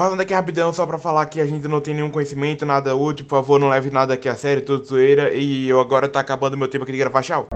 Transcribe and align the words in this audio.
Passando 0.00 0.22
aqui 0.22 0.32
rapidão 0.32 0.72
só 0.72 0.86
pra 0.86 0.96
falar 0.96 1.26
que 1.26 1.42
a 1.42 1.44
gente 1.44 1.68
não 1.68 1.78
tem 1.78 1.92
nenhum 1.92 2.10
conhecimento, 2.10 2.64
nada 2.64 2.96
útil, 2.96 3.26
por 3.26 3.36
favor, 3.36 3.60
não 3.60 3.68
leve 3.68 3.90
nada 3.90 4.14
aqui 4.14 4.30
a 4.30 4.34
sério, 4.34 4.64
tudo 4.64 4.82
zoeira. 4.82 5.34
E 5.34 5.68
eu 5.68 5.78
agora 5.78 6.08
tá 6.08 6.20
acabando 6.20 6.56
meu 6.56 6.68
tempo 6.68 6.84
aqui 6.84 6.92
de 6.92 6.98
gravar, 6.98 7.22
tchau. 7.22 7.46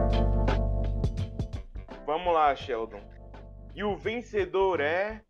Vamos 2.05 2.35
lá, 2.35 2.55
Sheldon. 2.55 3.01
E 3.75 3.83
o 3.83 3.97
vencedor 3.97 4.83
é. 4.83 5.23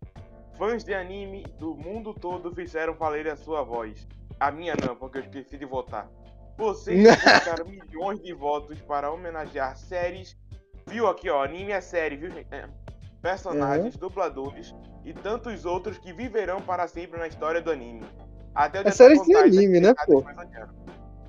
Fãs 0.58 0.82
de 0.82 0.92
anime 0.92 1.45
do 1.56 1.77
mundo 1.77 2.12
todo 2.12 2.53
fizeram 2.53 2.95
valer 2.95 3.28
a 3.28 3.36
sua 3.36 3.62
voz. 3.62 4.08
A 4.40 4.50
minha 4.50 4.74
não, 4.84 4.96
porque 4.96 5.18
eu 5.18 5.22
esqueci 5.22 5.56
de 5.56 5.64
votar. 5.64 6.10
Vocês 6.58 7.00
colocaram 7.22 7.66
milhões 7.66 8.20
de 8.20 8.32
votos 8.32 8.80
para 8.80 9.12
homenagear 9.12 9.76
séries. 9.76 10.36
Viu 10.88 11.06
aqui, 11.06 11.30
ó, 11.30 11.44
anime 11.44 11.70
é 11.70 11.80
série, 11.80 12.16
viu, 12.16 12.32
gente? 12.32 12.52
É. 12.52 12.68
Personagens, 13.25 13.96
dubladores 13.96 14.75
e 15.02 15.14
tantos 15.14 15.64
outros 15.64 15.96
que 15.96 16.12
viverão 16.12 16.61
para 16.61 16.86
sempre 16.86 17.18
na 17.18 17.27
história 17.27 17.62
do 17.62 17.70
anime. 17.70 18.02
Até 18.54 18.87
É 18.87 18.91
série 18.91 19.19
de 19.19 19.34
anime, 19.34 19.80
né, 19.80 19.95
pô? 20.05 20.23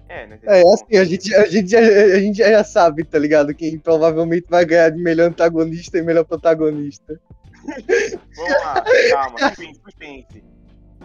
É, 0.10 0.28
né? 0.28 0.38
É, 0.44 0.60
assim, 0.62 0.98
a 0.98 1.06
gente, 1.06 1.34
a, 1.34 1.46
gente, 1.48 1.70
já- 1.70 1.80
a 1.80 2.20
gente 2.20 2.38
já 2.38 2.64
sabe, 2.66 3.06
tá 3.06 3.18
ligado? 3.18 3.56
Quem 3.56 3.80
provavelmente 3.80 4.46
vai 4.50 4.66
ganhar 4.66 4.90
de 4.90 5.02
melhor 5.02 5.30
antagonista 5.30 5.98
e 5.98 6.02
melhor 6.02 6.26
protagonista. 6.26 7.18
Vamos 8.36 8.52
lá, 8.62 8.84
calma, 9.12 9.40
suspense, 9.40 9.80
suspense. 9.82 10.44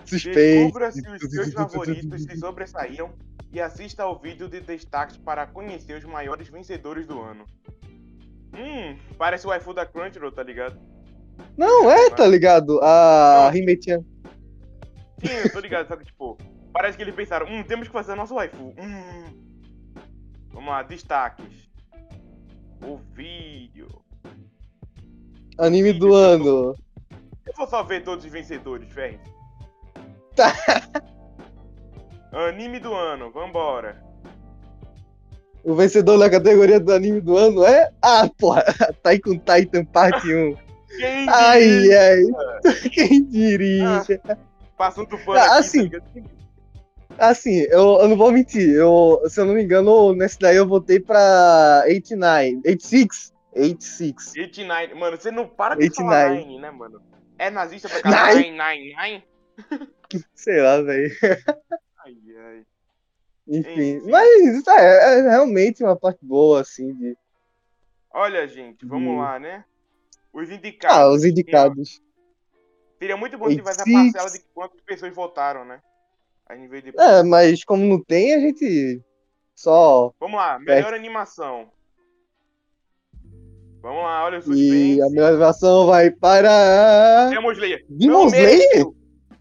Suspense. 0.05 0.35
Descubra 0.35 0.91
se 0.91 1.09
os 1.09 1.31
seus 1.31 1.53
favoritos 1.53 2.23
se 2.25 2.37
sobressaíram 2.37 3.13
e 3.53 3.61
assista 3.61 4.03
ao 4.03 4.19
vídeo 4.19 4.49
de 4.49 4.61
destaques 4.61 5.17
para 5.19 5.47
conhecer 5.47 5.97
os 5.99 6.05
maiores 6.05 6.49
vencedores 6.49 7.07
do 7.07 7.21
ano. 7.21 7.45
Hum, 8.55 8.99
parece 9.17 9.47
o 9.47 9.51
waifu 9.51 9.73
da 9.73 9.87
Crunchyroll, 9.87 10.33
tá 10.33 10.43
ligado? 10.43 10.79
Não, 11.57 11.91
é, 11.91 12.11
tá 12.11 12.27
ligado? 12.27 12.81
A 12.81 13.51
Rimetinha. 13.51 14.05
Sim, 15.19 15.33
eu 15.45 15.53
tô 15.53 15.61
ligado, 15.61 15.87
só 15.87 15.97
que 15.97 16.05
tipo, 16.05 16.37
parece 16.73 16.97
que 16.97 17.03
eles 17.03 17.15
pensaram, 17.15 17.47
hum, 17.47 17.63
temos 17.63 17.87
que 17.87 17.93
fazer 17.93 18.15
nosso 18.15 18.35
waifu. 18.35 18.75
Hum. 18.79 19.41
Vamos 20.53 20.71
lá, 20.71 20.83
destaques. 20.83 21.71
O 22.83 22.97
vídeo. 23.15 23.89
Anime 25.59 25.93
do 25.93 26.15
ano. 26.15 26.75
Eu 27.47 27.53
vou 27.57 27.67
só 27.67 27.83
ver 27.83 28.03
todos 28.03 28.25
os 28.25 28.31
vencedores, 28.31 28.91
Ferre. 28.93 29.21
Tá. 30.35 30.53
Anime 32.33 32.81
do 32.81 32.95
ano, 32.95 33.31
vambora. 33.31 34.03
O 35.63 35.75
vencedor 35.75 36.19
da 36.19 36.31
categoria 36.31 36.81
do 36.81 36.93
anime 36.93 37.21
do 37.21 37.37
ano 37.37 37.65
é. 37.65 37.91
Ah, 38.03 38.29
porra, 38.39 38.65
Taikon 39.03 39.39
Titan 39.39 39.85
Parte 39.85 40.33
1. 40.33 40.57
Quem 40.97 41.29
Ai, 41.29 41.61
diria? 41.61 42.01
ai. 42.01 42.25
Quem 42.91 43.25
diria? 43.25 44.03
Passando 44.77 45.09
pano 45.19 45.39
Ah, 45.39 45.45
aqui, 45.45 45.59
assim. 45.59 45.91
tá? 45.91 46.01
Assim, 47.19 47.59
eu, 47.71 47.99
eu 48.01 48.09
não 48.09 48.17
vou 48.17 48.33
mentir. 48.33 48.71
Eu, 48.75 49.21
se 49.29 49.39
eu 49.41 49.45
não 49.45 49.55
me 49.55 49.63
engano, 49.63 50.15
nesse 50.15 50.39
daí 50.39 50.57
eu 50.57 50.67
votei 50.67 50.99
pra 50.99 51.83
89. 51.87 52.63
86? 52.67 53.33
86. 53.55 54.33
89. 54.37 54.95
Mano, 54.95 55.17
você 55.19 55.31
não 55.31 55.47
para 55.47 55.75
de 55.75 55.85
89. 55.85 55.95
falar 56.15 56.31
Nine, 56.35 56.59
né, 56.61 56.71
mano? 56.71 57.03
É 57.39 57.51
nazista 57.51 57.89
pra 57.89 58.01
caralho. 58.01 58.39
Nine. 58.39 58.51
Nine, 58.53 58.95
nine, 58.97 58.97
nine. 58.97 59.91
Sei 60.35 60.61
lá, 60.61 60.81
velho. 60.81 61.11
Ai, 62.05 62.17
ai. 62.39 62.63
Enfim. 63.51 63.97
Enfim. 63.97 64.11
Mas 64.11 64.67
é, 64.69 65.19
é 65.19 65.23
realmente 65.31 65.83
uma 65.83 65.97
parte 65.97 66.25
boa, 66.25 66.61
assim, 66.61 66.95
de. 66.95 67.17
Olha, 68.13 68.47
gente, 68.47 68.87
vamos 68.87 69.13
Hum. 69.13 69.19
lá, 69.19 69.39
né? 69.39 69.65
Os 70.33 70.51
indicados. 70.51 70.97
Ah, 70.97 71.11
os 71.11 71.25
indicados. 71.25 72.01
Seria 72.99 73.17
muito 73.17 73.37
bom 73.37 73.49
se 73.49 73.57
tivesse 73.57 73.81
a 73.81 73.85
86. 73.85 74.13
parcela 74.13 74.31
de 74.39 74.45
quantas 74.55 74.81
pessoas 74.83 75.15
votaram, 75.15 75.65
né? 75.65 75.81
A 76.47 76.55
gente 76.55 76.69
vê 76.69 76.81
depois. 76.83 77.05
É, 77.07 77.23
mas 77.23 77.65
como 77.65 77.85
não 77.85 78.03
tem, 78.03 78.35
a 78.35 78.39
gente 78.41 79.01
só. 79.55 80.13
Vamos 80.21 80.37
lá, 80.37 80.59
melhor 80.59 80.95
animação. 80.95 81.69
Vamos 83.83 84.03
lá, 84.03 84.25
olha 84.25 84.39
o 84.39 84.41
E 84.41 84.43
suspense. 84.45 85.03
a 85.03 85.09
melhor 85.11 85.29
animação 85.31 85.87
vai 85.87 86.11
para. 86.11 87.31
Demon 87.31 87.53
Slayer. 87.53 87.85
Demon 87.89 88.13
Não 88.13 88.27
Slayer? 88.27 88.85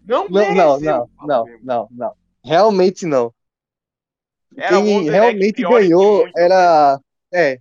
Não, 0.06 0.28
Não, 0.28 0.28
não, 0.30 0.80
mereceu. 0.80 0.80
não, 0.80 1.10
não, 1.26 1.44
não, 1.62 1.88
não. 1.90 2.12
Realmente 2.42 3.04
não. 3.06 3.32
Era 4.56 4.82
Quem 4.82 5.02
realmente 5.10 5.52
que 5.54 5.62
ganhou 5.62 6.26
era. 6.36 7.00
É. 7.32 7.58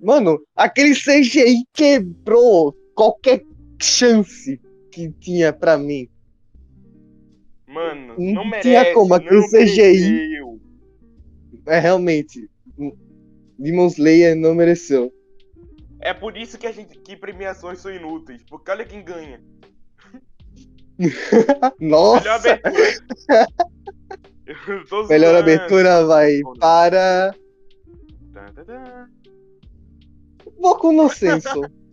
Mano, 0.00 0.40
aquele 0.54 0.94
CGI 0.94 1.64
quebrou 1.72 2.74
qualquer 2.94 3.42
chance 3.80 4.60
que 4.92 5.10
tinha 5.20 5.52
pra 5.52 5.76
mim. 5.76 6.08
Mano, 7.66 8.14
Não 8.18 8.44
não 8.44 8.60
tinha 8.60 8.80
merece. 8.80 8.94
como, 8.94 9.14
aquele 9.14 9.40
não 9.40 9.48
CGI. 9.48 10.10
mereceu. 10.10 10.60
É 11.66 11.78
realmente. 11.78 12.48
Demon 13.58 13.86
Slayer 13.88 14.36
não 14.36 14.54
mereceu. 14.54 15.12
É 16.00 16.12
por 16.14 16.36
isso 16.36 16.56
que 16.58 16.66
a 16.66 16.72
gente 16.72 16.98
que 16.98 17.16
premiações 17.16 17.80
são 17.80 17.90
inúteis. 17.92 18.42
Porque 18.48 18.70
olha 18.70 18.84
quem 18.84 19.02
ganha. 19.02 19.40
Melhor 20.98 21.74
Nossa! 21.80 22.52
abertura. 22.52 23.46
Melhor 25.08 25.32
zoando. 25.32 25.38
abertura 25.38 26.06
vai 26.06 26.40
para. 26.58 27.34
Tá, 28.32 28.46
tá, 28.54 28.64
tá. 28.64 29.08
Boku 30.58 30.92
no 30.92 31.08
Senso. 31.08 31.62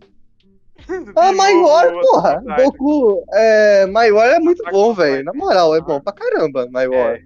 Ah, 1.16 1.32
My 1.32 1.54
novo, 1.54 1.66
War, 1.66 1.92
porra! 1.92 2.42
Boku. 2.58 3.24
É, 3.32 3.86
My 3.86 4.10
War 4.10 4.28
é 4.34 4.38
muito 4.38 4.62
bom, 4.70 4.92
velho. 4.92 5.24
Na 5.24 5.32
moral, 5.32 5.74
é 5.74 5.80
bom 5.80 5.98
pra 5.98 6.12
caramba, 6.12 6.66
My 6.66 6.86
War. 6.86 7.14
É. 7.14 7.22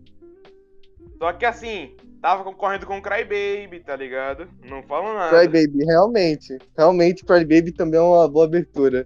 Só 1.18 1.32
que 1.32 1.44
assim, 1.44 1.96
tava 2.22 2.44
concorrendo 2.44 2.86
com 2.86 3.02
Crybaby, 3.02 3.80
tá 3.84 3.96
ligado? 3.96 4.46
Não 4.64 4.82
falam 4.84 5.12
nada. 5.12 5.36
Crybaby, 5.36 5.84
realmente. 5.84 6.56
Realmente, 6.76 7.24
Crybaby 7.24 7.72
também 7.72 7.98
é 7.98 8.02
uma 8.02 8.28
boa 8.28 8.44
abertura. 8.44 9.04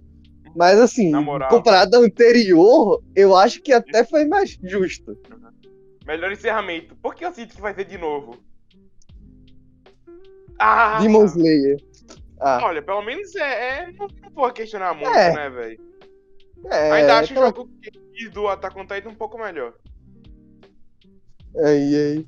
Mas 0.55 0.79
assim, 0.79 1.11
comparado 1.49 1.97
ao 1.97 2.03
anterior, 2.03 3.01
eu 3.15 3.35
acho 3.35 3.59
que 3.61 3.73
até 3.73 4.03
foi 4.03 4.25
mais 4.25 4.57
justo. 4.61 5.17
Melhor 6.05 6.31
encerramento. 6.31 6.95
Por 6.97 7.15
que 7.15 7.25
eu 7.25 7.33
sinto 7.33 7.55
que 7.55 7.61
vai 7.61 7.73
ser 7.73 7.85
de 7.85 7.97
novo? 7.97 8.37
Ah! 10.59 10.99
Demon 10.99 11.25
Slayer. 11.25 11.77
Ah, 12.39 12.59
Olha, 12.63 12.81
pelo 12.81 13.01
menos 13.01 13.33
é. 13.35 13.79
é 13.79 13.91
não, 13.93 14.07
não 14.21 14.29
vou 14.31 14.51
questionar 14.51 14.93
muito, 14.93 15.09
É. 15.09 15.33
né, 15.33 15.49
velho? 15.49 15.79
é. 16.69 16.91
Ainda 16.91 17.19
acho 17.19 17.33
o 17.33 17.37
jogo 17.37 17.69
do 18.33 18.47
Attack 18.47 18.77
on 18.77 18.85
Titan 18.85 19.09
um 19.09 19.15
pouco 19.15 19.37
melhor. 19.37 19.73
Aí, 21.63 21.95
aí. 21.95 22.27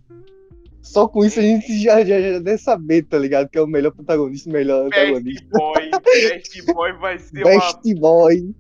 Só 0.82 1.08
com 1.08 1.26
isso 1.26 1.40
a 1.40 1.44
gente 1.44 1.82
já, 1.82 2.06
já, 2.06 2.22
já 2.22 2.40
deve 2.40 2.60
saber, 2.60 3.04
tá 3.04 3.18
ligado? 3.18 3.50
Que 3.50 3.58
é 3.58 3.62
o 3.62 3.68
melhor 3.68 3.92
protagonista, 3.92 4.50
o 4.50 4.54
melhor 4.54 4.88
Best 4.90 5.02
antagonista. 5.02 5.48
Boy. 5.50 5.90
Best 6.04 6.74
Boy 6.74 6.94
vai 6.94 7.20
ser 7.20 7.44
uma. 7.44 7.50
Best 7.50 7.94
Boy. 7.96 8.56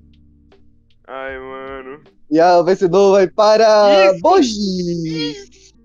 Ai, 1.08 1.38
mano. 1.38 2.04
E 2.30 2.40
a 2.40 2.62
vencedor 2.62 3.12
vai 3.12 3.28
para 3.28 4.12
Isso! 4.12 4.22
Boji. 4.22 5.32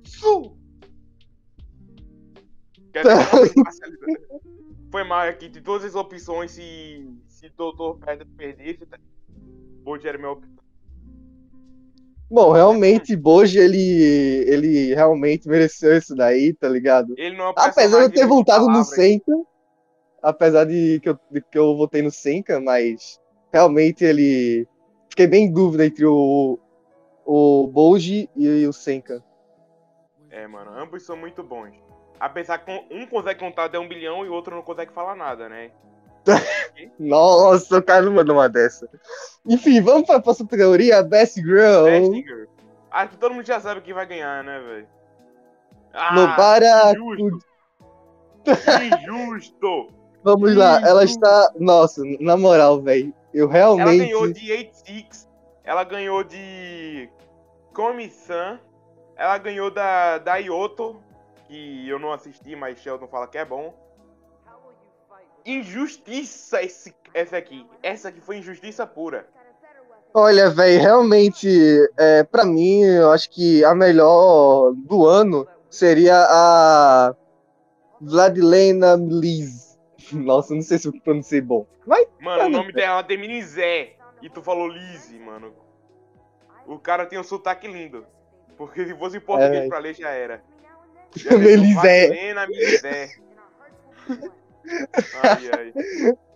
Isso! 0.05 0.57
Foi 4.91 5.05
mal 5.05 5.29
aqui 5.29 5.49
de 5.49 5.61
todas 5.61 5.85
as 5.85 5.95
opções, 5.95 6.51
se, 6.51 7.09
se 7.29 7.49
Doutor 7.57 7.99
Pedro 8.05 8.27
perdesse, 8.37 8.85
tá? 8.87 8.99
Hoje 9.85 10.09
era 10.09 10.19
minha 10.19 10.33
opção. 10.33 10.61
Bom, 12.29 12.53
realmente, 12.53 13.17
Boji, 13.17 13.59
ele, 13.59 14.45
ele 14.47 14.95
realmente 14.95 15.49
mereceu 15.49 15.97
isso 15.97 16.15
daí, 16.15 16.53
tá 16.55 16.69
ligado? 16.69 17.15
Ele 17.17 17.37
não 17.37 17.49
é 17.49 17.55
Apesar 17.57 17.99
de 17.99 18.05
eu 18.05 18.11
ter 18.11 18.21
de 18.23 18.27
votado 18.27 18.67
no. 18.67 18.85
Senka, 18.85 19.33
apesar 20.23 20.65
de 20.65 21.01
que 21.01 21.09
eu, 21.09 21.19
de 21.31 21.41
que 21.41 21.59
eu 21.59 21.77
votei 21.77 22.03
no 22.03 22.11
Senka, 22.11 22.61
mas 22.61 23.21
realmente 23.53 24.05
ele. 24.05 24.67
Fiquei 25.11 25.27
bem 25.27 25.45
em 25.47 25.53
dúvida 25.53 25.85
entre 25.85 26.07
o, 26.07 26.59
o 27.27 27.67
Boji 27.67 28.31
e 28.37 28.67
o 28.67 28.73
Senka. 28.73 29.23
É, 30.31 30.47
mano, 30.47 30.71
ambos 30.79 31.05
são 31.05 31.17
muito 31.17 31.43
bons. 31.43 31.75
Apesar 32.19 32.59
que 32.59 32.71
um 32.91 33.07
consegue 33.07 33.41
contar 33.41 33.65
até 33.65 33.79
um 33.79 33.89
bilhão 33.89 34.25
e 34.25 34.29
o 34.29 34.33
outro 34.33 34.55
não 34.55 34.63
consegue 34.63 34.93
falar 34.93 35.17
nada, 35.17 35.49
né? 35.49 35.71
Nossa, 36.99 37.79
o 37.79 37.83
cara 37.83 38.03
não 38.03 38.13
mandou 38.13 38.37
uma 38.37 38.49
dessa. 38.49 38.89
Enfim, 39.45 39.81
vamos 39.81 40.07
para 40.07 40.17
a 40.17 40.23
próxima 40.23 40.49
categoria, 40.49 41.03
Best 41.03 41.41
Girl. 41.41 41.85
Best 41.85 42.13
Girl. 42.13 42.45
Acho 42.91 43.11
que 43.11 43.19
todo 43.19 43.35
mundo 43.35 43.47
já 43.47 43.59
sabe 43.61 43.81
quem 43.81 43.95
vai 43.95 44.07
ganhar, 44.07 44.45
né, 44.45 44.61
velho? 44.61 44.89
Ah, 45.93 46.15
Nobara 46.15 46.93
injusto. 46.93 47.47
Injusto! 48.83 49.89
Vamos 50.23 50.55
lá, 50.55 50.81
ela 50.87 51.03
está. 51.03 51.51
Nossa, 51.59 52.03
na 52.21 52.37
moral, 52.37 52.83
velho. 52.83 53.15
Eu 53.33 53.47
Ela 53.47 53.53
realmente. 53.53 53.99
ganhou 53.99 54.33
de 54.33 54.53
86, 54.53 55.29
ela 55.65 55.85
ganhou 55.85 56.25
de 56.25 57.09
Komi-san, 57.73 58.59
ela 59.17 59.39
ganhou 59.39 59.71
da, 59.71 60.19
da 60.19 60.37
Yoto, 60.37 61.01
que 61.47 61.89
eu 61.89 61.99
não 61.99 62.13
assisti, 62.13 62.57
mas 62.57 62.79
Sheldon 62.79 63.07
fala 63.07 63.27
que 63.27 63.39
é 63.39 63.45
bom. 63.45 63.75
Injustiça 65.45 66.63
esse, 66.63 66.95
essa 67.15 67.37
aqui. 67.37 67.67
Essa 67.83 68.09
aqui 68.09 68.21
foi 68.21 68.39
injustiça 68.39 68.87
pura. 68.87 69.27
Olha, 70.13 70.51
velho, 70.51 70.81
realmente, 70.81 71.49
é, 71.97 72.25
para 72.25 72.45
mim, 72.45 72.83
eu 72.83 73.13
acho 73.13 73.31
que 73.31 73.65
a 73.65 73.75
melhor 73.75 74.73
do 74.75 75.07
ano 75.07 75.47
seria 75.71 76.27
a 76.29 77.15
Vladilena 78.01 78.97
Liz. 78.97 79.70
Nossa, 80.25 80.55
não 80.55 80.63
sei 80.63 80.79
se 80.79 80.89
eu 80.89 80.93
pronunciei 81.01 81.41
bom. 81.41 81.67
Mas, 81.87 82.07
Mano, 82.21 82.45
o 82.45 82.49
nome 82.49 82.73
dela 82.73 83.03
termina 83.03 83.35
em 83.35 83.43
Zé. 83.43 83.97
E 84.23 84.29
tu 84.29 84.43
falou 84.43 84.69
Lizzie, 84.69 85.19
mano. 85.19 85.55
O 86.67 86.79
cara 86.79 87.07
tem 87.07 87.19
um 87.19 87.25
sotaque 87.25 87.67
lindo. 87.67 88.07
Porque 88.57 88.85
se 88.85 88.95
fosse 88.95 89.17
em 89.17 89.21
português 89.21 89.65
É. 89.65 89.69
pra 89.69 89.79
ler, 89.79 89.95
já 89.95 90.11
era. 90.11 90.43
Melisé. 91.31 92.05
Helena 92.07 92.47
Melisé. 92.47 93.09
Ai, 95.23 95.51
ai. 95.57 95.73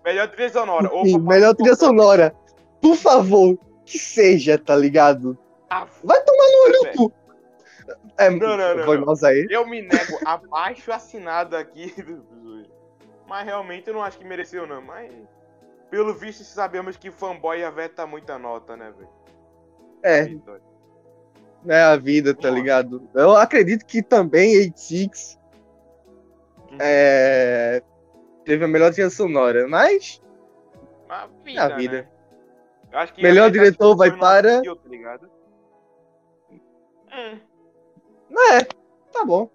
Melhor 0.05 0.29
trilha 0.29 0.50
sonora. 0.50 0.88
Opa, 0.93 1.05
Sim, 1.06 1.19
melhor 1.19 1.55
trilha 1.55 1.75
sonora. 1.75 2.35
Por 2.81 2.97
favor, 2.97 3.59
que 3.85 3.99
seja, 3.99 4.59
tá 4.59 4.75
ligado? 4.75 5.38
Ah, 5.71 5.87
Vai 6.03 6.23
tomar 6.23 6.44
no 6.44 6.65
olho 6.65 6.93
tu. 6.94 7.12
É, 8.17 8.31
Não, 8.31 8.56
não, 8.56 8.76
não, 8.76 8.85
foi 8.85 8.99
não. 8.99 9.15
aí. 9.25 9.47
Eu 9.50 9.67
me 9.67 9.82
nego 9.82 10.19
abaixo 10.25 10.93
assinado 10.93 11.56
aqui. 11.56 11.93
Mas 13.35 13.47
realmente 13.47 13.89
eu 13.89 13.95
não 13.95 14.03
acho 14.05 14.17
que 14.17 14.25
mereceu, 14.25 14.65
não. 14.65 14.81
Mas. 14.81 15.13
Pelo 15.91 16.15
visto, 16.15 16.45
sabemos 16.45 16.97
que 16.97 17.11
fanboy 17.11 17.65
aveta 17.65 18.07
muita 18.07 18.39
nota, 18.39 18.77
né, 18.77 18.93
velho? 18.97 19.09
É, 20.05 20.21
é 21.67 21.83
a 21.83 21.97
vida, 21.97 22.33
tá 22.33 22.49
lá. 22.49 22.55
ligado? 22.55 23.09
Eu 23.13 23.35
acredito 23.35 23.85
que 23.87 24.03
também 24.05 24.57
86 24.59 25.37
Uhum. 26.71 26.79
é, 26.81 27.83
teve 28.45 28.65
a 28.65 28.69
melhor 28.69 28.93
trilha 28.93 29.11
sonora, 29.11 29.67
mas 29.67 30.23
A 31.09 31.27
vida, 31.43 31.61
É 31.61 31.65
a 31.65 31.77
vida. 31.77 32.03
né? 32.03 32.09
Acho 32.93 33.15
que 33.15 33.23
Melhor 33.23 33.51
diretor 33.51 33.97
vai 33.97 34.17
para- 34.17 34.63
tá 34.63 34.89
ligado? 34.89 35.29
Hum, 37.13 37.41
é, 38.53 38.63
tá 39.13 39.25
bom. 39.25 39.51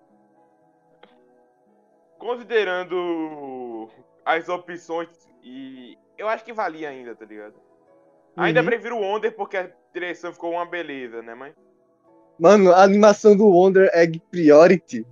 considerando 2.17 2.95
as 4.25 4.49
opções 4.49 5.07
e 5.43 5.97
eu 6.17 6.27
acho 6.27 6.43
que 6.43 6.53
valia 6.53 6.89
ainda, 6.89 7.15
tá 7.15 7.25
ligado? 7.25 7.55
Ainda 8.37 8.59
Uhum. 8.59 8.65
prefiro 8.65 8.97
o 8.97 9.01
Wonder 9.01 9.35
porque 9.35 9.57
a 9.57 9.69
direção 9.93 10.31
ficou 10.33 10.51
uma 10.51 10.65
beleza, 10.65 11.21
né, 11.21 11.33
mas 11.33 11.53
Mano, 12.39 12.71
a 12.71 12.83
animação 12.83 13.35
do 13.35 13.47
Wonder 13.47 13.89
Egg 13.93 14.21
Priority 14.31 15.05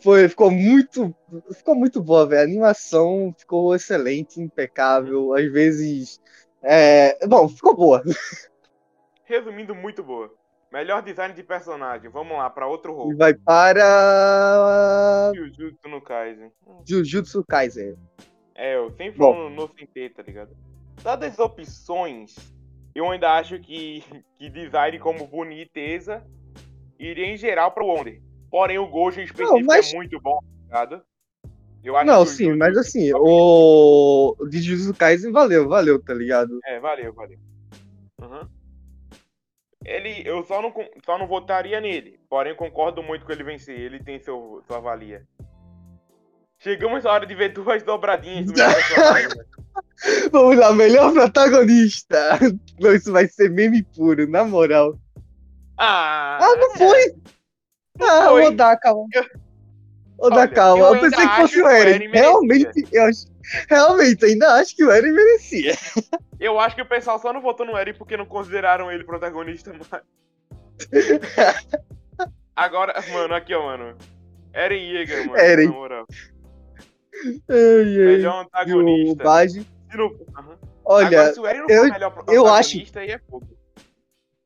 foi, 0.00 0.28
ficou 0.28 0.50
muito, 0.50 1.14
ficou 1.54 1.74
muito 1.74 2.02
boa, 2.02 2.26
velho. 2.26 2.42
A 2.42 2.44
animação 2.44 3.34
ficou 3.36 3.74
excelente, 3.74 4.40
impecável. 4.40 5.34
Às 5.34 5.50
vezes, 5.50 6.20
é, 6.62 7.26
bom, 7.26 7.48
ficou 7.48 7.74
boa. 7.74 8.02
resumindo 9.24 9.74
muito 9.74 10.02
boa. 10.02 10.32
Melhor 10.76 11.00
design 11.00 11.32
de 11.32 11.42
personagem. 11.42 12.10
Vamos 12.10 12.36
lá 12.36 12.50
para 12.50 12.66
outro 12.66 12.92
rol. 12.92 13.16
vai 13.16 13.32
para 13.32 15.32
Jujutsu 15.34 15.88
no 15.88 16.02
Kaisen. 16.02 16.52
Jujutsu 16.86 17.42
Kaisen. 17.48 17.96
É, 18.54 18.76
eu 18.76 18.90
sempre 18.90 19.16
falo 19.16 19.48
no 19.48 19.68
Sentei, 19.68 20.10
tá 20.10 20.22
ligado? 20.22 20.54
Dadas 21.02 21.32
as 21.32 21.38
opções, 21.38 22.36
eu 22.94 23.10
ainda 23.10 23.38
acho 23.38 23.58
que, 23.58 24.04
que 24.38 24.50
design 24.50 24.98
como 24.98 25.26
boniteza 25.26 26.22
iria 26.98 27.24
em 27.24 27.38
geral 27.38 27.72
pro 27.72 27.86
Wonder. 27.86 28.20
Porém, 28.50 28.78
o 28.78 28.86
Gojo 28.86 29.22
em 29.22 29.24
específico 29.24 29.64
mas- 29.64 29.94
é 29.94 29.96
muito 29.96 30.20
bom, 30.20 30.38
tá 30.68 30.84
ligado? 30.84 31.02
Eu 31.82 31.96
acho 31.96 32.06
Não, 32.06 32.20
o 32.20 32.26
sim, 32.26 32.54
mas 32.54 32.76
assim, 32.76 33.14
o 33.14 34.36
o 34.38 34.46
de 34.46 34.60
Jujutsu 34.60 34.92
Kaisen 34.92 35.32
valeu, 35.32 35.70
valeu, 35.70 36.04
tá 36.04 36.12
ligado? 36.12 36.60
É, 36.66 36.78
valeu, 36.78 37.14
valeu. 37.14 37.38
Uhum. 38.20 38.55
Ele, 39.86 40.22
eu 40.28 40.42
só 40.44 40.60
não, 40.60 40.72
só 41.04 41.16
não 41.16 41.26
votaria 41.26 41.80
nele. 41.80 42.18
Porém, 42.28 42.54
concordo 42.54 43.02
muito 43.02 43.24
com 43.24 43.32
ele 43.32 43.44
vencer. 43.44 43.78
Ele 43.78 44.02
tem 44.02 44.18
seu, 44.18 44.62
sua 44.66 44.80
valia. 44.80 45.22
Chegamos 46.58 47.04
na 47.04 47.12
hora 47.12 47.26
de 47.26 47.34
ver 47.34 47.50
duas 47.52 47.82
dobradinhas 47.82 48.46
do? 48.46 48.54
Vamos 50.32 50.56
lá, 50.56 50.72
melhor 50.72 51.12
protagonista. 51.12 52.38
Não, 52.80 52.94
isso 52.94 53.12
vai 53.12 53.26
ser 53.28 53.50
meme 53.50 53.82
puro, 53.82 54.28
na 54.28 54.44
moral. 54.44 54.98
Ah, 55.78 56.38
Ah, 56.40 56.56
não 56.56 56.70
foi? 56.74 57.14
Ah, 58.00 58.28
foi. 58.30 58.42
vou 58.42 58.50
dar, 58.52 58.76
calma. 58.78 59.04
Vou 59.12 59.45
dar 60.30 60.36
Olha, 60.38 60.48
calma. 60.48 60.84
eu 60.86 60.94
Eu 60.94 61.00
pensei 61.00 61.28
que 61.28 61.36
fosse 61.36 61.60
o 61.60 61.64
o 61.64 61.68
Eren. 61.68 62.10
Realmente, 62.10 62.86
eu 62.92 63.04
acho, 63.04 63.26
realmente, 63.68 64.24
ainda 64.24 64.54
acho 64.54 64.74
que 64.76 64.84
o 64.84 64.90
Eren 64.90 65.12
merecia. 65.12 65.74
Eu 66.38 66.60
acho 66.60 66.76
que 66.76 66.82
o 66.82 66.86
pessoal 66.88 67.18
só 67.18 67.32
não 67.32 67.40
votou 67.40 67.64
no 67.64 67.74
Eren 67.78 67.94
porque 67.94 68.14
não 68.16 68.26
consideraram 68.26 68.92
ele 68.92 69.04
protagonista 69.04 69.72
mais. 69.72 70.02
Agora, 72.54 72.94
mano, 73.12 73.34
aqui 73.34 73.54
ó, 73.54 73.62
mano. 73.64 73.96
Eren 74.52 74.82
Yeager, 74.92 75.26
mano. 75.26 75.38
Eren. 75.38 75.66
Na 75.66 75.72
moral. 75.72 76.06
Ai, 77.48 77.58
ai. 77.58 77.86
Melhor 78.06 78.34
o 78.34 78.40
antagonista. 78.40 79.48
Se 79.48 79.66
não- 79.96 80.14
Aham. 80.36 80.58
Olha, 80.84 81.06
Agora, 81.06 81.34
se 81.34 81.40
o 81.40 81.46
Eren 81.46 81.60
não 81.60 81.66
eu- 81.68 81.82
for 81.82 81.88
o 81.88 81.92
melhor 81.92 82.24
eu 82.28 82.46
acho- 82.46 82.70
protagonista, 82.70 83.00
aí 83.00 83.10
é 83.10 83.18
fogo. 83.18 83.46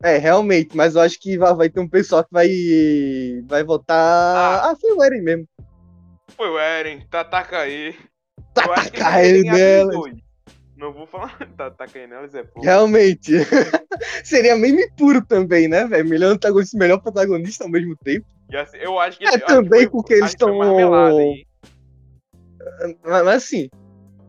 é, 0.02 0.17
realmente, 0.17 0.76
mas 0.76 0.94
eu 0.94 1.02
acho 1.02 1.20
que 1.20 1.37
vai, 1.37 1.55
vai 1.55 1.69
ter 1.69 1.81
um 1.81 1.88
pessoal 1.88 2.25
que 2.25 2.32
vai, 2.32 2.49
vai 3.46 3.62
votar. 3.64 4.64
Ah, 4.64 4.75
foi 4.81 4.93
o 4.93 5.02
Eren 5.02 5.22
mesmo. 5.22 5.46
Foi 6.37 6.49
o 6.49 6.59
Eren, 6.59 7.00
Tataka 7.11 7.59
aí. 7.61 7.94
Tá 8.55 8.65
Eu 8.67 8.73
acho 8.73 8.91
que 8.93 8.97
ele 8.97 9.05
Tataka 9.05 9.23
deveria 9.23 9.38
aí 9.38 9.43
ganhar 9.43 9.85
dos 9.85 9.94
nelas. 9.97 10.21
Não 10.77 10.93
vou 10.93 11.06
falar 11.06 11.37
Tataka 11.56 11.99
aí 11.99 12.06
nelas, 12.06 12.35
é 12.35 12.44
fogo. 12.44 12.65
Realmente. 12.65 13.32
Seria 14.25 14.56
meme 14.56 14.91
puro 14.97 15.25
também, 15.25 15.69
né, 15.69 15.87
velho? 15.87 16.09
Melhor 16.09 16.32
antagonista 16.32 16.79
melhor 16.79 16.99
protagonista 17.00 17.65
ao 17.65 17.71
mesmo 17.71 17.97
tempo. 17.97 18.27
Assim, 18.55 18.79
eu 18.79 18.99
acho 18.99 19.19
que 19.19 19.25
É, 19.27 19.29
acho 19.29 19.47
também 19.47 19.82
foi- 19.82 19.91
porque 19.91 20.15
eles 20.15 20.25
acho 20.25 20.37
que 20.37 20.43
foi 20.44 20.50
tão- 20.53 20.59
marmelada 20.59 21.19
aí. 21.21 21.47
Mas, 23.05 23.27
assim, 23.29 23.69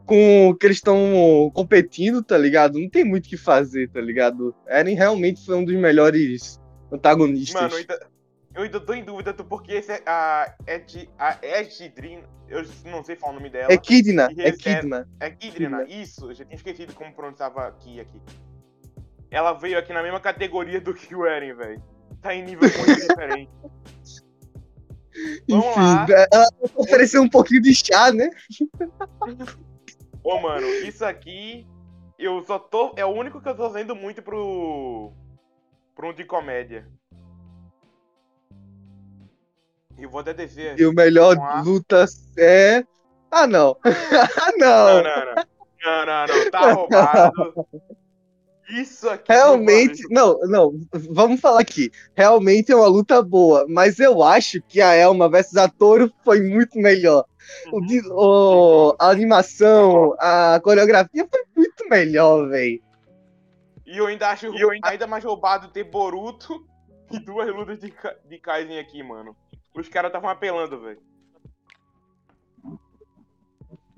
com 0.05 0.49
o 0.49 0.55
que 0.55 0.67
eles 0.67 0.77
estão 0.77 1.51
competindo, 1.53 2.21
tá 2.23 2.37
ligado? 2.37 2.77
Não 2.79 2.89
tem 2.89 3.03
muito 3.03 3.25
o 3.25 3.29
que 3.29 3.37
fazer, 3.37 3.89
tá 3.89 3.99
ligado? 4.01 4.53
Eren 4.67 4.93
realmente 4.95 5.43
foi 5.45 5.55
um 5.55 5.63
dos 5.65 5.75
melhores 5.75 6.59
antagonistas. 6.91 7.61
Mano, 7.71 7.85
eu 8.53 8.63
ainda, 8.63 8.79
tô 8.79 8.93
em 8.93 9.03
dúvida 9.03 9.31
do 9.33 9.45
porquê 9.45 9.73
esse, 9.73 9.91
é 9.91 10.03
a, 10.05 10.55
Ed, 10.67 11.09
a 11.17 11.37
Edridin, 11.41 12.23
eu 12.47 12.63
não 12.85 13.03
sei 13.03 13.15
falar 13.15 13.33
o 13.33 13.35
nome 13.35 13.49
dela. 13.49 13.71
é 13.71 13.77
Kidna, 13.77 14.29
é 14.37 14.49
é- 14.49 14.51
Kidna. 14.51 15.07
É 15.19 15.29
Kidrina, 15.29 15.83
isso, 15.83 16.29
eu 16.29 16.33
já 16.33 16.43
tinha 16.43 16.55
esquecido 16.55 16.93
como 16.93 17.13
pronunciava 17.13 17.67
aqui 17.67 17.99
aqui. 17.99 18.21
Ela 19.29 19.53
veio 19.53 19.79
aqui 19.79 19.93
na 19.93 20.03
mesma 20.03 20.19
categoria 20.19 20.81
do 20.81 20.93
que 20.93 21.15
o 21.15 21.25
Eren, 21.25 21.53
velho. 21.53 21.81
Tá 22.21 22.35
em 22.35 22.43
nível 22.43 22.69
muito 22.77 22.99
diferente. 23.07 23.51
Vamos 25.49 25.75
lá. 25.75 26.03
Enfim, 26.03 26.13
ela 26.31 26.47
ofereceu 26.75 27.21
um 27.21 27.29
pouquinho 27.29 27.61
de 27.61 27.73
chá, 27.73 28.11
né? 28.11 28.29
Ô, 30.23 30.39
mano, 30.39 30.67
isso 30.85 31.05
aqui. 31.05 31.65
Eu 32.19 32.43
só 32.43 32.59
tô. 32.59 32.93
É 32.97 33.05
o 33.05 33.09
único 33.09 33.41
que 33.41 33.49
eu 33.49 33.55
tô 33.55 33.69
vendo 33.69 33.95
muito 33.95 34.21
pro. 34.21 35.11
pro 35.95 36.09
um 36.09 36.13
de 36.13 36.23
comédia. 36.25 36.87
E 39.97 40.05
vou 40.05 40.21
até 40.21 40.33
dizer. 40.33 40.79
E 40.79 40.85
o 40.85 40.93
melhor 40.93 41.35
luta 41.63 42.05
é. 42.37 42.83
Ah, 43.29 43.47
não. 43.47 43.77
ah, 43.85 44.51
Não, 44.57 44.93
não. 44.95 45.03
não, 45.03 45.35
não. 45.35 45.43
Não, 45.83 46.05
não, 46.05 46.27
não. 46.27 46.51
Tá 46.51 46.71
roubado. 46.73 47.65
Isso 48.69 49.09
aqui. 49.09 49.31
Realmente, 49.33 50.01
não, 50.09 50.39
não, 50.47 50.73
vamos 51.09 51.41
falar 51.41 51.59
aqui. 51.59 51.91
Realmente 52.15 52.71
é 52.71 52.75
uma 52.75 52.87
luta 52.87 53.21
boa, 53.21 53.65
mas 53.67 53.99
eu 53.99 54.23
acho 54.23 54.61
que 54.61 54.79
a 54.79 54.93
Elma 54.95 55.27
versus 55.29 55.57
a 55.57 55.67
Toro 55.67 56.11
foi 56.23 56.41
muito 56.41 56.77
melhor. 56.79 57.25
O, 57.71 57.77
Uhum. 57.79 57.85
di- 57.85 58.01
o- 58.09 58.95
a 58.97 59.09
animação, 59.09 60.15
a 60.19 60.57
coreografia 60.63 61.27
foi 61.29 61.41
muito 61.55 61.89
melhor, 61.89 62.47
velho. 62.47 62.81
E 63.85 63.97
eu 63.97 64.05
ainda 64.07 64.29
acho 64.29 64.45
eu 64.45 64.69
ainda- 64.69 64.87
ainda 64.87 65.07
mais 65.07 65.23
roubado 65.23 65.67
ter 65.67 65.83
Boruto 65.83 66.65
e 67.11 67.19
duas 67.19 67.53
lutas 67.53 67.77
de, 67.77 67.93
de 68.29 68.37
Kaizen 68.37 68.79
aqui, 68.79 69.03
mano. 69.03 69.35
Os 69.73 69.87
caras 69.87 70.09
estavam 70.09 70.29
apelando, 70.29 70.79
velho. 70.81 71.01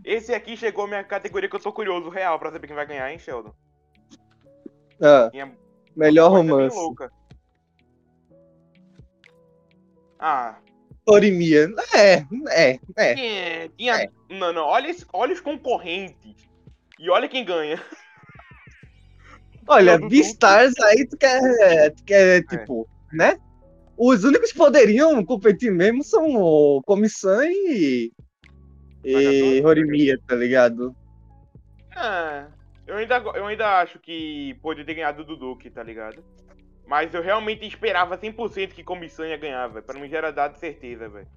Esse 0.03 0.33
aqui 0.33 0.57
chegou 0.57 0.85
minha 0.85 1.03
categoria 1.03 1.49
que 1.49 1.55
eu 1.55 1.59
tô 1.61 1.71
curioso, 1.71 2.09
real, 2.09 2.37
pra 2.37 2.51
saber 2.51 2.67
quem 2.67 2.75
vai 2.75 2.85
ganhar, 2.85 3.11
hein, 3.11 3.17
Sheldon? 3.19 3.53
Ah, 5.01 5.29
Minha 5.31 5.57
melhor 5.95 6.29
bem 6.29 6.49
romance. 6.49 6.75
louca. 6.75 7.11
Ah, 10.19 10.57
Torimia. 11.05 11.67
É, 11.93 12.25
é, 12.49 12.79
é. 12.95 13.15
tinha, 13.15 13.69
tinha- 13.69 14.11
Não, 14.29 14.53
não, 14.53 14.63
olha, 14.65 14.89
esse- 14.89 15.05
olha 15.11 15.33
os 15.33 15.41
concorrentes. 15.41 16.47
E 16.99 17.09
olha 17.09 17.27
quem 17.27 17.43
ganha. 17.43 17.81
Olha, 19.67 19.97
Beastars 19.97 20.77
aí 20.79 21.07
tu 21.07 21.17
quer, 21.17 21.91
tu 21.95 22.03
quer 22.03 22.43
tipo, 22.45 22.87
né? 23.11 23.37
Os 23.97 24.23
únicos 24.23 24.51
que 24.51 24.57
poderiam 24.57 25.23
competir 25.23 25.71
mesmo 25.71 26.03
são 26.03 26.35
o 26.35 26.81
Comissão 26.83 27.43
e. 27.43 28.11
E? 29.03 29.61
Horimiya, 29.63 30.17
tá 30.27 30.35
ligado? 30.35 30.95
Ah, 31.95 32.47
eu 32.87 32.95
ainda, 32.95 33.17
eu 33.17 33.45
ainda 33.45 33.81
acho 33.81 33.99
que 33.99 34.55
poderia 34.61 34.85
ter 34.85 34.95
ganhado 34.95 35.23
do 35.23 35.35
Duke, 35.35 35.69
tá 35.69 35.83
ligado? 35.83 36.23
Mas 36.87 37.13
eu 37.13 37.21
realmente 37.21 37.65
esperava 37.65 38.17
100% 38.17 38.69
que 38.73 38.83
Comissão 38.83 39.25
ia 39.25 39.37
ganhar, 39.37 39.67
velho. 39.67 39.85
Pra 39.85 39.99
mim 39.99 40.09
já 40.09 40.17
era 40.17 40.31
dado 40.31 40.57
certeza, 40.57 41.07
velho. 41.07 41.27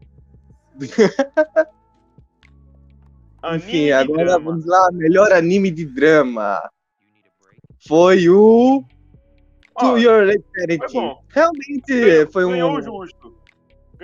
Enfim, 3.54 3.90
agora 3.90 4.24
drama. 4.24 4.44
vamos 4.44 4.66
lá. 4.66 4.90
Melhor 4.92 5.32
anime 5.32 5.70
de 5.70 5.84
drama. 5.84 6.60
Foi 7.86 8.28
o 8.28 8.82
To 9.78 9.98
Your 9.98 10.24
foi 10.26 10.34
Eternity. 10.34 10.94
bom. 10.94 11.22
Realmente 11.28 11.82
ganhou- 11.88 12.30
foi 12.32 12.44
um. 12.44 12.50
Ganhou 12.52 12.82
justo. 12.82 13.36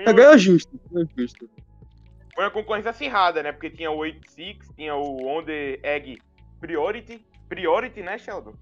Ah, 0.06 0.12
Ganhou 0.12 0.38
justo. 0.38 0.80
Ganhou 0.90 1.08
justo. 1.16 1.50
Foi 2.34 2.44
uma 2.44 2.50
concorrência 2.50 2.90
acirrada, 2.90 3.42
né? 3.42 3.52
Porque 3.52 3.70
tinha 3.70 3.90
o 3.90 3.96
86, 3.98 4.56
tinha 4.76 4.94
o 4.96 5.26
On 5.26 5.44
The 5.44 5.78
Egg 5.82 6.22
Priority. 6.60 7.24
Priority, 7.48 8.02
né, 8.02 8.16
Sheldon? 8.18 8.54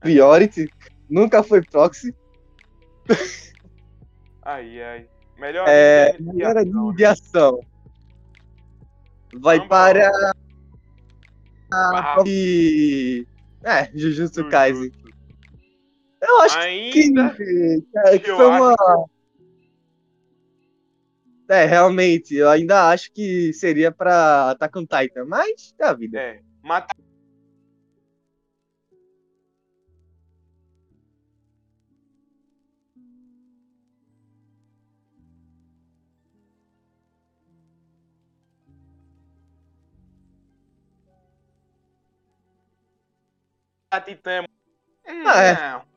Priority. 0.00 0.70
Nunca 1.08 1.42
foi 1.42 1.62
proxy. 1.62 2.14
Ai, 4.42 4.82
ai. 4.82 5.06
Melhor 5.38 5.66
É, 5.68 6.10
anime 6.10 6.18
de 6.30 6.36
melhor 6.36 6.56
anime 6.56 6.88
né? 6.90 6.94
de 6.96 7.04
ação. 7.04 7.60
Vai 9.32 9.56
Vamos 9.56 9.68
para. 9.68 10.10
Ah, 11.72 12.22
E... 12.26 13.26
É, 13.62 13.90
Jujutsu. 13.94 14.48
Kaisen. 14.48 14.90
Eu 16.30 16.40
acho 16.42 16.58
que, 16.58 17.00
Ainda. 17.00 17.30
que, 17.34 18.18
que 18.20 18.30
eu 18.30 18.36
foi 18.36 18.46
uma. 18.46 18.72
acho 18.72 19.10
É, 21.48 21.64
realmente, 21.64 22.36
eu 22.36 22.48
ainda 22.48 22.88
acho 22.90 23.10
que 23.12 23.52
seria 23.52 23.90
pra 23.90 24.50
Attack 24.50 24.78
on 24.78 24.86
Titan, 24.86 25.24
mas 25.26 25.74
é 25.80 25.84
a 25.84 25.92
vida. 25.92 26.20
É. 26.20 26.40
Mata... 26.62 26.94
A 43.90 44.00
Titã 44.00 44.30
é... 44.30 44.44
Ah, 45.26 45.42
é. 45.42 45.52
Não. 45.54 45.80
É, 45.80 45.89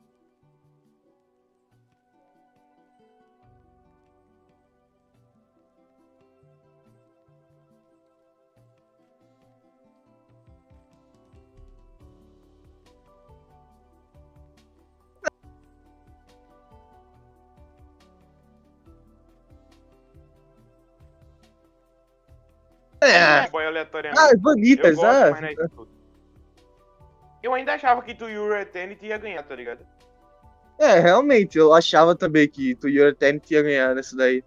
aleatoriamente. 23.74 24.20
ah, 24.20 24.30
Eu 24.94 25.04
ah. 25.04 25.30
não 25.40 25.48
é 25.48 25.52
isso 25.52 25.68
tudo. 25.68 25.88
Eu 27.42 27.52
ainda 27.52 27.74
achava 27.74 28.00
que 28.02 28.14
tu 28.14 28.28
Your 28.28 28.56
Eternity 28.56 29.06
ia 29.06 29.18
ganhar, 29.18 29.42
tá 29.42 29.54
ligado? 29.54 29.86
É, 30.78 30.98
realmente, 30.98 31.58
eu 31.58 31.72
achava 31.72 32.16
também 32.16 32.48
que 32.48 32.74
To 32.76 32.88
Your 32.88 33.08
Eternity 33.08 33.54
ia 33.54 33.62
ganhar 33.62 33.94
nessa 33.94 34.16
daí. 34.16 34.42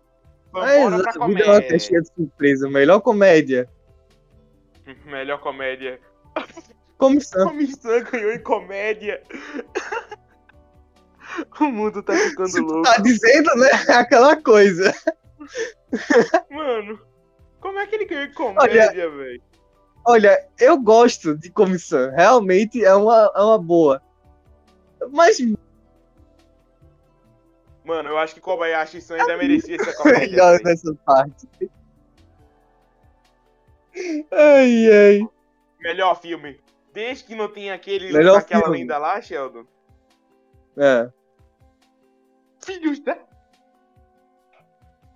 Vambora 0.51 0.98
Mas 0.98 1.17
a 1.17 1.27
vida 1.27 1.43
é 1.43 1.51
uma 1.51 1.62
caixinha 1.62 2.01
de 2.01 2.07
surpresa. 2.13 2.69
Melhor 2.69 3.00
comédia. 3.01 3.69
Melhor 5.05 5.39
comédia. 5.39 6.00
Comissão. 6.98 7.48
Comissão 7.50 8.03
ganhou 8.12 8.31
em 8.31 8.41
comédia. 8.41 9.22
o 11.62 11.65
mundo 11.65 12.01
tá 12.01 12.13
ficando 12.13 12.50
Se 12.50 12.60
tu 12.60 12.65
louco. 12.65 12.84
tá 12.84 12.98
dizendo, 13.01 13.55
né? 13.55 13.69
É 13.88 13.93
aquela 13.93 14.36
coisa. 14.41 14.93
Mano, 16.50 17.00
como 17.60 17.80
é 17.80 17.88
que 17.88 17.96
ele 17.96 18.06
ganhou 18.06 18.34
comédia, 18.34 19.10
velho? 19.10 19.42
Olha, 20.06 20.48
eu 20.60 20.78
gosto 20.80 21.38
de 21.38 21.50
comissão. 21.52 22.12
Realmente 22.12 22.84
é 22.84 22.94
uma, 22.94 23.32
é 23.36 23.42
uma 23.42 23.58
boa. 23.58 24.02
Mas 25.12 25.38
Mano, 27.84 28.10
eu 28.10 28.18
acho 28.18 28.34
que 28.34 28.42
Kobayashi-san 28.42 29.16
ainda 29.16 29.36
merecia 29.38 29.76
essa 29.76 29.94
comédia. 29.96 30.28
melhor 30.30 30.52
velho. 30.54 30.64
nessa 30.66 30.94
parte. 31.06 31.48
Ai, 34.32 34.92
ai. 34.92 35.30
Melhor 35.80 36.20
filme. 36.22 36.60
Desde 36.94 37.24
que 37.26 37.36
não 37.36 37.48
tenha 37.48 37.74
aquele 37.74 38.12
Melhor 38.12 38.40
aquela 38.40 38.64
filme. 38.64 38.80
lenda 38.80 38.98
lá, 38.98 39.22
Sheldon. 39.22 39.66
É. 40.78 41.10
Filhos 42.64 43.00
da. 43.00 43.18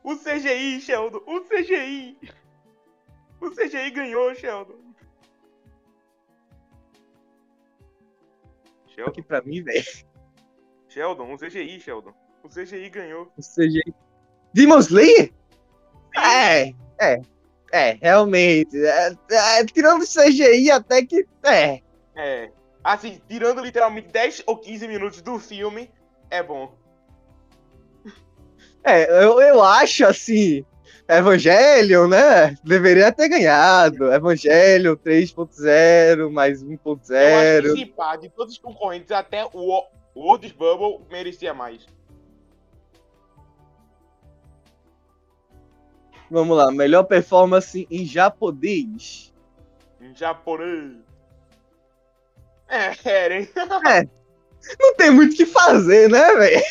O 0.03 0.15
CGI, 0.15 0.81
Sheldon. 0.81 1.21
O 1.25 1.41
CGI. 1.41 2.17
O 3.39 3.49
CGI 3.51 3.91
ganhou, 3.91 4.33
Sheldon. 4.35 4.79
Sheldon, 8.87 9.11
Aqui 9.11 9.21
pra 9.21 9.41
mim, 9.41 9.63
velho. 9.63 9.83
Sheldon, 10.87 11.33
o 11.33 11.37
CGI, 11.37 11.79
Sheldon. 11.79 12.13
O 12.43 12.49
CGI 12.49 12.89
ganhou. 12.89 13.31
Ou 13.37 13.43
seja, 13.43 13.79
Demon 14.53 14.79
Slayer? 14.79 15.31
É, 16.15 16.73
é. 16.99 17.21
É, 17.71 17.97
realmente. 18.01 18.77
É, 18.77 19.15
é, 19.31 19.65
tirando 19.65 20.01
o 20.01 20.07
CGI 20.07 20.71
até 20.71 21.05
que. 21.05 21.25
É. 21.43 21.81
É. 22.15 22.51
Assim, 22.83 23.21
tirando 23.27 23.61
literalmente 23.61 24.09
10 24.09 24.43
ou 24.45 24.57
15 24.57 24.87
minutos 24.87 25.21
do 25.21 25.39
filme, 25.39 25.89
é 26.29 26.43
bom. 26.43 26.75
É, 28.83 29.23
eu, 29.23 29.39
eu 29.41 29.63
acho 29.63 30.05
assim. 30.05 30.65
Evangelion, 31.07 32.07
né? 32.07 32.55
Deveria 32.63 33.11
ter 33.11 33.27
ganhado. 33.27 34.11
Evangelion 34.11 34.95
3.0 34.95 36.31
mais 36.31 36.61
Eu 36.61 36.69
acho 36.69 36.77
1.0. 36.77 37.61
que 37.73 37.79
se 37.79 37.85
pá, 37.87 38.15
de 38.15 38.29
todos 38.29 38.53
os 38.53 38.59
concorrentes, 38.59 39.11
até 39.11 39.45
o 39.45 39.83
World 40.15 40.53
Bubble 40.53 41.05
merecia 41.09 41.53
mais. 41.53 41.85
Vamos 46.29 46.55
lá, 46.55 46.71
melhor 46.71 47.03
performance 47.03 47.85
em 47.91 48.05
japonês. 48.05 49.33
Em 49.99 50.15
japonês. 50.15 50.95
É, 52.69 52.95
Eren. 53.25 53.49
Não 54.79 54.95
tem 54.95 55.11
muito 55.11 55.33
o 55.33 55.35
que 55.35 55.45
fazer, 55.45 56.09
né, 56.09 56.33
velho? 56.35 56.61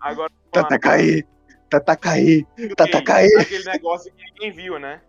Agora. 0.00 0.39
Tatakai, 0.50 1.24
Tatakai. 1.68 2.46
Tatakai. 2.76 3.26
Aquele 3.38 3.64
negócio 3.64 4.12
que 4.12 4.24
ninguém 4.24 4.52
viu, 4.52 4.78
né? 4.78 5.00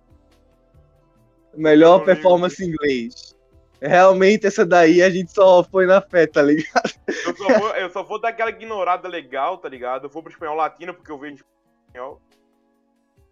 Melhor 1.56 2.00
Não 2.00 2.06
performance 2.06 2.64
em 2.64 2.70
inglês. 2.70 3.36
Realmente, 3.82 4.46
essa 4.46 4.64
daí 4.64 5.02
a 5.02 5.10
gente 5.10 5.32
só 5.32 5.64
foi 5.64 5.88
na 5.88 6.00
fé, 6.00 6.28
tá 6.28 6.42
ligado? 6.44 6.94
Eu 7.26 7.36
só, 7.36 7.60
vou, 7.60 7.70
eu 7.76 7.90
só 7.90 8.04
vou 8.04 8.22
dar 8.22 8.30
aquela 8.30 8.52
ignorada 8.52 9.08
legal, 9.08 9.58
tá 9.58 9.68
ligado? 9.68 10.06
Eu 10.06 10.10
vou 10.10 10.22
pro 10.22 10.32
espanhol 10.32 10.56
latino 10.56 10.94
porque 10.94 11.12
eu 11.12 11.18
vejo 11.18 11.44
espanhol. 11.88 12.22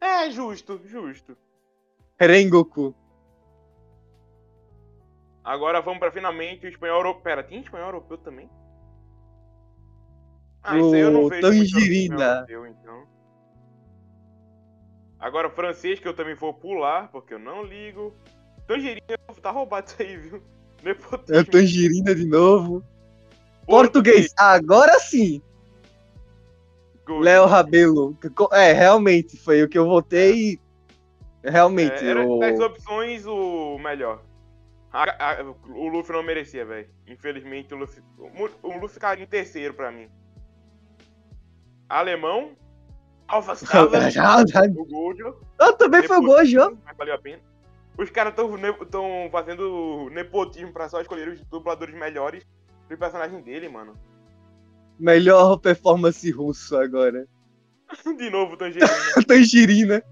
É, 0.02 0.32
justo, 0.32 0.82
justo. 0.86 1.38
Rengoku. 2.20 2.96
Agora 5.44 5.82
vamos 5.82 6.00
pra 6.00 6.12
finalmente 6.12 6.66
o 6.66 6.70
espanhol 6.70 6.98
europeu. 6.98 7.22
Pera, 7.22 7.44
tem 7.44 7.62
espanhol 7.62 7.88
europeu 7.88 8.18
também? 8.18 8.50
Ah, 10.64 10.78
isso 10.78 10.94
aí 10.94 11.02
eu 11.02 11.12
não 11.12 11.28
vejo. 11.30 11.48
muito 11.48 11.72
Tangerina. 11.72 12.16
espanhol 12.16 12.36
europeu, 12.36 12.68
então. 12.68 13.04
Agora 15.20 15.50
francês 15.50 16.00
que 16.00 16.08
eu 16.08 16.14
também 16.14 16.36
vou 16.36 16.54
pular, 16.54 17.10
porque 17.12 17.34
eu 17.34 17.40
não 17.40 17.64
ligo. 17.64 18.14
Tangerina 18.68 19.02
tá 19.42 19.52
roubado 19.52 19.88
isso 19.88 20.02
aí, 20.02 20.18
viu? 20.18 20.42
Nepotismo. 20.84 21.36
É 21.36 21.44
Tangerina 21.44 22.16
de 22.16 22.26
novo. 22.26 22.84
Português. 23.66 24.34
Agora 24.38 24.98
sim. 25.00 25.42
Léo 27.08 27.46
Rabelo. 27.48 28.18
É, 28.52 28.72
realmente, 28.72 29.36
foi 29.38 29.64
o 29.64 29.68
que 29.68 29.78
eu 29.78 29.86
votei. 29.88 30.60
Realmente, 31.44 32.04
É, 32.06 32.10
era 32.10 32.26
das 32.40 32.60
opções 32.60 33.26
o 33.26 33.78
melhor. 33.80 34.22
A- 34.92 35.32
a- 35.42 35.44
o 35.70 35.88
Luffy 35.88 36.14
não 36.16 36.24
merecia, 36.24 36.66
velho. 36.66 36.88
Infelizmente, 37.08 37.74
o 37.74 37.78
Luffy. 37.78 38.02
O, 38.18 38.68
o 38.70 38.78
Luffy 38.80 39.00
caiu 39.00 39.24
em 39.24 39.28
terceiro 39.28 39.74
pra 39.74 39.92
mim. 39.92 40.08
Alemão. 41.90 42.52
Alpha 43.28 43.56
Stava. 43.56 43.98
o 44.78 44.86
Gojo. 44.86 45.36
Ah, 45.60 45.74
também 45.74 46.04
foi 46.04 46.18
o 46.18 46.22
Gojo. 46.22 46.78
Mas 46.86 46.96
valeu 46.96 47.16
a 47.16 47.18
pena. 47.18 47.42
Os 47.98 48.10
caras 48.10 48.34
estão 48.34 49.30
fazendo 49.32 50.10
nepotismo 50.12 50.72
pra 50.72 50.88
só 50.88 51.02
escolher 51.02 51.28
os 51.28 51.42
dubladores 51.46 51.94
melhores 51.94 52.46
do 52.88 52.98
personagem 52.98 53.42
dele, 53.42 53.68
mano. 53.68 53.94
Melhor 54.98 55.58
performance 55.58 56.30
russo 56.32 56.78
agora. 56.78 57.28
De 58.18 58.30
novo, 58.30 58.56
Tangerina. 58.56 58.90
Tangerina. 59.28 60.04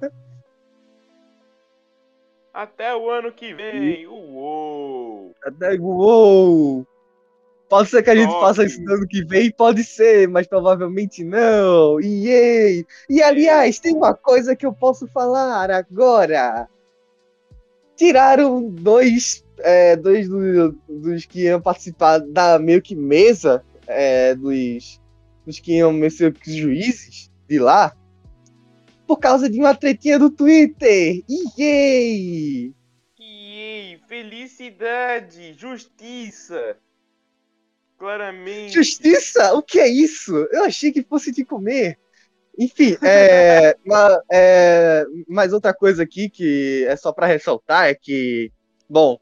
Até 2.54 2.96
o 2.96 3.10
ano 3.10 3.32
que 3.32 3.54
vem. 3.54 4.08
Uou! 4.08 5.36
Até 5.44 5.76
uou! 5.80 6.88
Pode 7.70 7.90
ser 7.90 8.02
que 8.02 8.10
a 8.10 8.16
gente 8.16 8.30
Top. 8.30 8.42
faça 8.42 8.64
isso 8.64 8.82
no 8.82 8.94
ano 8.94 9.08
que 9.08 9.26
vem, 9.26 9.52
pode 9.52 9.84
ser, 9.84 10.28
mas 10.30 10.48
provavelmente 10.48 11.22
não. 11.24 12.00
Yay! 12.00 12.86
E 13.10 13.22
aliás, 13.22 13.78
tem 13.80 13.94
uma 13.94 14.14
coisa 14.14 14.56
que 14.56 14.66
eu 14.66 14.72
posso 14.72 15.06
falar 15.08 15.70
agora. 15.70 16.70
Tiraram 17.98 18.70
dois, 18.70 19.44
é, 19.60 19.96
dois 19.98 20.30
do- 20.30 20.72
dos 20.88 21.26
que 21.26 21.42
iam 21.44 21.60
participar 21.60 22.20
da 22.20 22.58
meio 22.58 22.82
que 22.82 22.96
mesa 22.96 23.64
é, 23.86 24.34
dos, 24.36 25.02
dos 25.46 25.60
que 25.60 25.74
iam 25.78 26.10
ser 26.10 26.34
juízes 26.46 27.30
de 27.50 27.60
lá 27.60 27.94
por 29.06 29.18
causa 29.20 29.50
de 29.50 29.60
uma 29.60 29.74
tretinha 29.76 30.20
do 30.20 30.30
Twitter. 30.30 31.22
Yay! 31.58 32.74
Yay, 33.20 34.00
felicidade, 34.08 35.54
justiça. 35.54 36.78
Claramente. 37.98 38.74
Justiça? 38.74 39.54
O 39.54 39.62
que 39.62 39.80
é 39.80 39.88
isso? 39.88 40.36
Eu 40.52 40.66
achei 40.66 40.92
que 40.92 41.04
fosse 41.04 41.32
de 41.32 41.44
comer. 41.44 41.98
Enfim, 42.58 42.98
é, 43.04 43.76
é, 44.32 45.06
mais 45.28 45.54
outra 45.54 45.74
coisa 45.74 46.04
aqui 46.04 46.30
que 46.30 46.86
é 46.88 46.96
só 46.96 47.12
pra 47.12 47.28
ressaltar 47.28 47.88
é 47.88 47.96
que, 47.96 48.52
bom, 48.90 49.20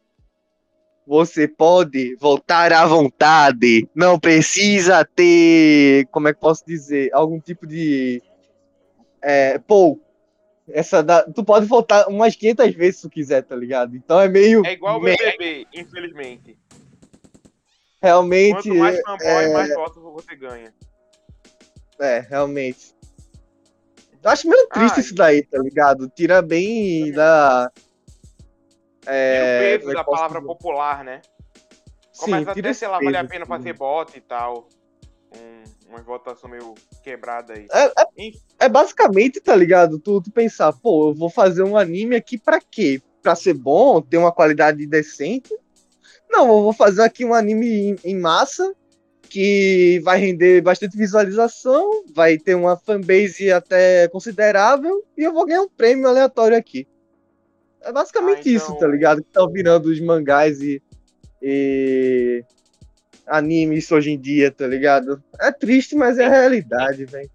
você 1.05 1.48
pode 1.48 2.15
voltar 2.15 2.72
à 2.74 2.86
vontade, 2.86 3.88
não 3.94 4.20
precisa 4.20 5.05
ter, 5.05 6.08
como 6.12 6.27
é 6.27 6.34
que 6.34 6.39
posso 6.39 6.65
dizer, 6.65 7.10
algum 7.13 7.39
tipo 7.39 7.67
de, 7.67 8.24
é, 9.22 9.60
pô, 9.60 10.00
essa 10.70 11.03
da, 11.03 11.24
tu 11.24 11.44
pode 11.44 11.65
voltar 11.65 12.08
umas 12.08 12.36
500 12.36 12.74
vezes 12.74 12.96
se 12.98 13.01
tu 13.03 13.10
quiser, 13.10 13.44
tá 13.44 13.55
ligado? 13.55 13.96
Então 13.96 14.20
é 14.20 14.27
meio, 14.27 14.65
É 14.65 14.74
igual 14.74 14.98
o 14.98 15.01
BBB, 15.01 15.67
infelizmente. 15.74 16.58
Realmente, 18.06 18.70
Quanto 18.70 18.76
mais 18.76 19.02
fanboy, 19.02 19.28
é- 19.28 19.54
mais 19.54 19.74
votos 19.74 20.04
você 20.04 20.36
ganha. 20.36 20.72
É, 22.00 22.20
realmente. 22.20 22.94
Eu 24.24 24.30
acho 24.30 24.48
meio 24.48 24.68
triste 24.70 24.96
Ai. 24.96 25.00
isso 25.02 25.16
daí, 25.16 25.44
tá 25.44 25.58
ligado? 25.58 26.08
Tira 26.10 26.42
bem 26.42 27.12
da. 27.12 27.72
É, 29.08 29.42
o 29.42 29.80
peso 29.80 29.92
é 29.92 29.94
da 29.96 30.04
palavra 30.04 30.40
dizer? 30.40 30.48
popular, 30.48 31.04
né? 31.04 31.22
Sim, 32.12 32.26
Começa 32.26 32.54
tira 32.54 32.68
até, 32.70 32.74
sei 32.74 32.88
lá, 32.88 33.00
vale 33.00 33.18
a 33.18 33.26
pena 33.26 33.46
fazer 33.46 33.74
bot 33.74 34.16
e 34.16 34.22
tal. 34.22 34.68
Um, 35.36 35.64
uma 35.90 36.02
votação 36.02 36.50
meio 36.50 36.74
quebrada 37.04 37.54
aí. 37.54 37.68
É, 37.72 37.86
é- 37.86 38.32
é 38.66 38.70
basicamente, 38.70 39.40
tá 39.42 39.56
ligado? 39.56 40.00
Tu, 40.00 40.22
tu 40.22 40.32
pensar, 40.32 40.74
pô, 40.74 41.10
eu 41.10 41.14
vou 41.14 41.30
fazer 41.30 41.64
um 41.64 41.76
anime 41.78 42.16
aqui 42.16 42.38
pra 42.38 42.60
quê? 42.60 43.02
Pra 43.22 43.36
ser 43.36 43.54
bom, 43.54 44.02
ter 44.02 44.18
uma 44.18 44.32
qualidade 44.32 44.86
decente? 44.88 45.50
Não, 46.36 46.48
eu 46.48 46.63
vou 46.63 46.74
fazer 46.74 47.01
aqui 47.01 47.24
um 47.24 47.34
anime 47.34 47.68
em, 47.92 47.96
em 48.04 48.15
massa 48.20 48.75
que 49.30 50.00
vai 50.04 50.20
render 50.20 50.62
bastante 50.62 50.98
visualização, 50.98 52.04
vai 52.13 52.38
ter 52.38 52.56
uma 52.56 52.75
fanbase 52.77 53.51
até 53.51 54.08
considerável 54.10 55.04
e 55.18 55.24
eu 55.24 55.34
vou 55.34 55.46
ganhar 55.46 55.62
um 55.62 55.70
prêmio 55.70 56.08
aleatório 56.08 56.58
aqui. 56.58 56.86
É 57.82 57.92
basicamente 57.92 58.50
Ah, 58.50 58.51
isso, 58.51 58.65
então- 58.65 58.80
tá 58.80 58.88
ligado? 58.88 59.24
Que 59.24 59.30
tá 59.32 59.46
virando 59.48 59.86
os 59.88 60.00
mangás 60.01 60.60
e, 60.62 60.82
e 61.42 62.44
animes 63.25 63.89
hoje 63.92 64.12
em 64.12 64.20
dia, 64.20 64.51
tá 64.51 64.68
ligado? 64.68 65.24
É 65.39 65.51
triste, 65.54 65.96
mas 65.96 66.18
é 66.18 66.25
a 66.25 66.30
realidade, 66.30 67.06
velho. 67.06 67.30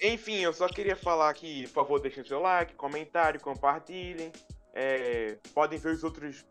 Enfim, 0.00 0.40
eu 0.40 0.52
só 0.52 0.66
queria 0.66 0.96
falar 0.96 1.32
que, 1.34 1.64
por 1.68 1.74
favor, 1.74 2.00
deixem 2.00 2.24
seu 2.24 2.40
like, 2.40 2.74
comentário, 2.74 3.38
compartilhem. 3.40 4.32
É, 4.74 5.36
podem 5.54 5.78
ver 5.78 5.92
os 5.92 6.04
outros 6.04 6.44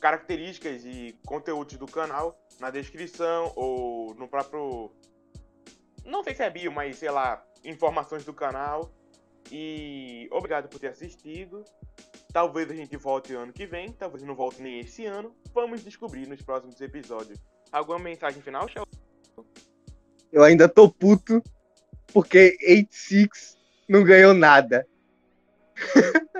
características 0.00 0.84
e 0.84 1.18
conteúdos 1.26 1.76
do 1.76 1.86
canal 1.86 2.40
na 2.58 2.70
descrição 2.70 3.52
ou 3.54 4.14
no 4.14 4.26
próprio. 4.26 4.90
Não 6.04 6.24
sei 6.24 6.34
se 6.34 6.42
é 6.42 6.50
bio, 6.50 6.72
mas 6.72 6.96
sei 6.96 7.10
lá, 7.10 7.44
informações 7.64 8.24
do 8.24 8.32
canal. 8.32 8.90
E 9.50 10.28
obrigado 10.30 10.68
por 10.68 10.78
ter 10.78 10.88
assistido. 10.88 11.64
Talvez 12.32 12.70
a 12.70 12.74
gente 12.74 12.96
volte 12.96 13.34
ano 13.34 13.52
que 13.52 13.66
vem, 13.66 13.92
talvez 13.92 14.22
não 14.22 14.34
volte 14.34 14.62
nem 14.62 14.80
esse 14.80 15.04
ano. 15.04 15.34
Vamos 15.52 15.82
descobrir 15.82 16.26
nos 16.26 16.40
próximos 16.42 16.80
episódios. 16.80 17.38
Alguma 17.72 17.98
mensagem 17.98 18.40
final, 18.40 18.68
Shell? 18.68 18.86
Eu 20.32 20.44
ainda 20.44 20.68
tô 20.68 20.88
puto 20.88 21.42
porque 22.12 22.56
86 22.62 23.58
não 23.88 24.04
ganhou 24.04 24.32
nada. 24.32 24.86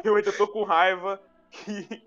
Eu 0.04 0.14
ainda 0.14 0.32
tô 0.32 0.46
com 0.46 0.62
raiva 0.62 1.20
que, 1.50 2.02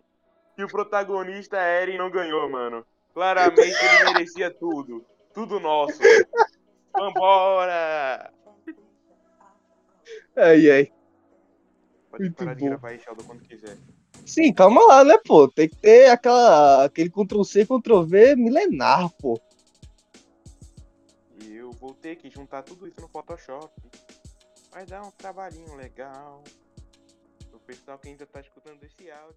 que 0.56 0.64
o 0.64 0.68
protagonista 0.68 1.58
Eren 1.58 1.98
não 1.98 2.10
ganhou, 2.10 2.50
mano. 2.50 2.86
Claramente 3.14 3.62
ele 3.62 4.14
merecia 4.14 4.52
tudo. 4.52 5.06
Tudo 5.34 5.60
nosso. 5.60 6.00
Vambora! 6.94 8.32
Ai, 10.36 10.70
ai. 10.70 10.94
Pode 12.10 12.24
Muito 12.24 12.36
parar 12.36 12.54
de 12.54 12.62
bom. 12.62 12.68
gravar 12.68 12.90
aí, 12.90 13.00
Sheldon, 13.00 13.24
quando 13.24 13.42
quiser. 13.42 13.78
Sim, 14.26 14.54
calma 14.54 14.86
lá, 14.86 15.04
né, 15.04 15.18
pô? 15.26 15.48
Tem 15.48 15.68
que 15.68 15.76
ter 15.76 16.10
aquela, 16.10 16.86
aquele 16.86 17.10
Ctrl-C, 17.10 17.66
Ctrl-V 17.66 18.36
milenar, 18.36 19.10
pô. 19.20 19.40
E 21.42 21.56
eu 21.56 21.72
vou 21.72 21.94
ter 21.94 22.16
que 22.16 22.30
juntar 22.30 22.62
tudo 22.64 22.88
isso 22.88 23.02
no 23.02 23.08
Photoshop. 23.10 23.72
Vai 24.72 24.86
dar 24.86 25.02
um 25.02 25.12
trabalhinho 25.12 25.76
legal. 25.76 26.44
O 27.52 27.60
pessoal 27.60 27.98
que 27.98 28.10
ainda 28.10 28.26
tá 28.26 28.40
escutando 28.40 28.84
esse 28.84 29.10
áudio. 29.12 29.32